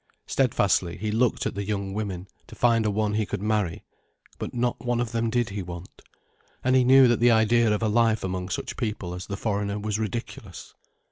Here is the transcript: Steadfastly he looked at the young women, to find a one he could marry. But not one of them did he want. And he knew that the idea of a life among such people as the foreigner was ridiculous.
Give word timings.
Steadfastly 0.25 0.97
he 0.97 1.11
looked 1.11 1.45
at 1.45 1.53
the 1.53 1.63
young 1.63 1.93
women, 1.93 2.27
to 2.47 2.55
find 2.55 2.87
a 2.87 2.89
one 2.89 3.13
he 3.13 3.25
could 3.27 3.43
marry. 3.43 3.83
But 4.39 4.51
not 4.51 4.83
one 4.83 4.99
of 4.99 5.11
them 5.11 5.29
did 5.29 5.49
he 5.51 5.61
want. 5.61 6.01
And 6.63 6.75
he 6.75 6.83
knew 6.83 7.07
that 7.07 7.19
the 7.19 7.29
idea 7.29 7.71
of 7.71 7.83
a 7.83 7.87
life 7.87 8.23
among 8.23 8.49
such 8.49 8.77
people 8.77 9.13
as 9.13 9.27
the 9.27 9.37
foreigner 9.37 9.77
was 9.77 9.99
ridiculous. 9.99 10.73